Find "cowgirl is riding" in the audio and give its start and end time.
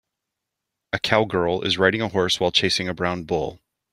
0.99-2.01